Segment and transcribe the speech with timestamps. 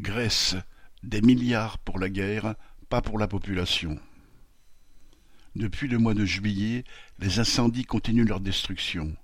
[0.00, 0.56] Grèce,
[1.02, 2.54] des milliards pour la guerre,
[2.90, 3.98] pas pour la population.
[5.54, 6.84] Depuis le mois de juillet,
[7.18, 9.16] les incendies continuent leur destruction.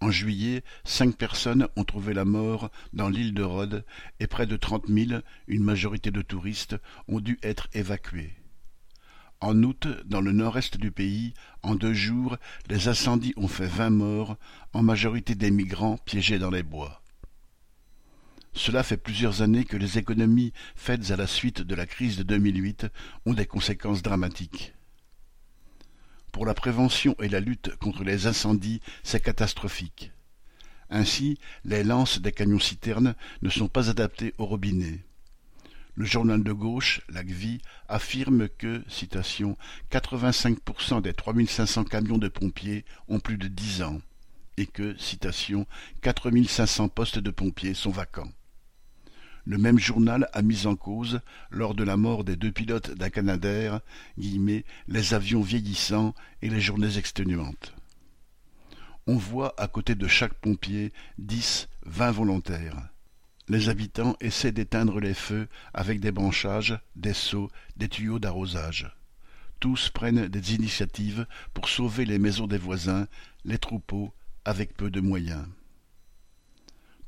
[0.00, 3.84] En juillet, cinq personnes ont trouvé la mort dans l'île de Rhodes
[4.20, 6.76] et près de trente mille, une majorité de touristes,
[7.08, 8.34] ont dû être évacués.
[9.40, 11.32] En août, dans le nord-est du pays,
[11.62, 12.36] en deux jours,
[12.68, 14.36] les incendies ont fait vingt morts,
[14.74, 17.03] en majorité des migrants piégés dans les bois.
[18.54, 22.22] Cela fait plusieurs années que les économies faites à la suite de la crise de
[22.22, 22.86] 2008
[23.26, 24.74] ont des conséquences dramatiques.
[26.30, 30.12] Pour la prévention et la lutte contre les incendies, c'est catastrophique.
[30.88, 35.04] Ainsi, les lances des camions-citernes ne sont pas adaptées au robinet.
[35.96, 39.56] Le journal de gauche, l'ACVI, affirme que, citation,
[39.90, 44.00] 85% des 3500 camions de pompiers ont plus de 10 ans
[44.56, 45.66] et que, citation,
[46.02, 48.30] 4500 postes de pompiers sont vacants.
[49.46, 53.10] Le même journal a mis en cause, lors de la mort des deux pilotes d'un
[53.10, 53.80] Canadair,
[54.16, 57.74] les avions vieillissants et les journées exténuantes.
[59.06, 62.88] On voit à côté de chaque pompier dix, vingt volontaires.
[63.48, 68.90] Les habitants essaient d'éteindre les feux avec des branchages, des seaux, des tuyaux d'arrosage.
[69.60, 73.06] Tous prennent des initiatives pour sauver les maisons des voisins,
[73.44, 74.14] les troupeaux,
[74.46, 75.44] avec peu de moyens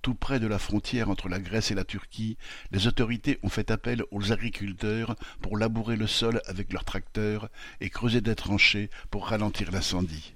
[0.07, 2.39] tout près de la frontière entre la Grèce et la Turquie,
[2.71, 7.49] les autorités ont fait appel aux agriculteurs pour labourer le sol avec leurs tracteurs
[7.81, 10.33] et creuser des tranchées pour ralentir l'incendie.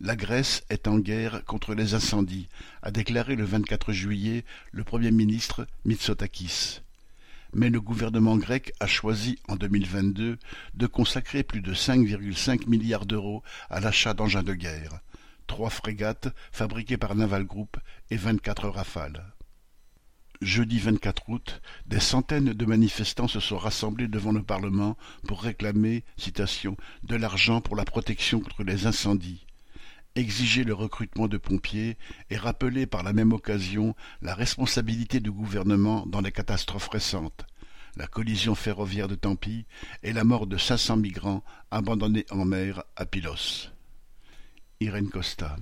[0.00, 2.48] La Grèce est en guerre contre les incendies,
[2.82, 6.80] a déclaré le 24 juillet le Premier ministre Mitsotakis.
[7.52, 10.36] Mais le gouvernement grec a choisi en 2022
[10.74, 14.98] de consacrer plus de 5,5 milliards d'euros à l'achat d'engins de guerre,
[15.46, 17.76] trois frégates fabriquées par Naval Group
[18.10, 19.24] et vingt-quatre Rafales.
[20.42, 26.04] Jeudi 24 août, des centaines de manifestants se sont rassemblés devant le Parlement pour réclamer,
[27.04, 29.46] de l'argent pour la protection contre les incendies,
[30.14, 31.96] exiger le recrutement de pompiers
[32.28, 37.46] et rappeler par la même occasion la responsabilité du gouvernement dans les catastrophes récentes,
[37.96, 39.64] la collision ferroviaire de Tempi
[40.02, 43.75] et la mort de 500 migrants abandonnés en mer à Pylos.
[44.78, 45.56] Irene Costa